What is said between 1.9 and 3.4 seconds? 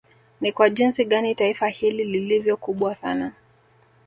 lilivyo kubwa sana